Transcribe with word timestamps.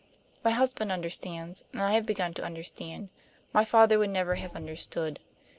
My 0.43 0.49
husband 0.49 0.91
understands, 0.91 1.63
and 1.71 1.79
I 1.79 1.91
have 1.93 2.07
begun 2.07 2.33
to 2.33 2.43
understand; 2.43 3.11
my 3.53 3.63
father 3.63 3.99
would 3.99 4.09
never 4.09 4.33
have 4.33 4.55
understood. 4.55 5.19